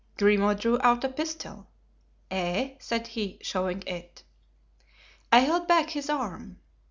Grimaud 0.17 0.59
drew 0.61 0.79
out 0.81 1.03
a 1.03 1.09
pistol. 1.09 1.67
'Eh?' 2.31 2.71
said 2.79 3.05
he, 3.05 3.37
showing 3.43 3.83
it. 3.83 4.23
I 5.31 5.41
held 5.41 5.67
back 5.67 5.91
his 5.91 6.09
arm. 6.09 6.57